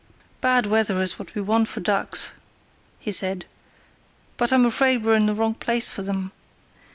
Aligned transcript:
"Bad 0.41 0.65
weather 0.65 0.99
is 0.99 1.19
what 1.19 1.35
we 1.35 1.43
want 1.43 1.67
for 1.67 1.79
ducks," 1.79 2.31
he 2.97 3.11
said; 3.11 3.45
"but 4.35 4.51
I'm 4.51 4.65
afraid 4.65 5.03
we're 5.03 5.13
in 5.13 5.27
the 5.27 5.35
wrong 5.35 5.53
place 5.53 5.87
for 5.87 6.01
them. 6.01 6.31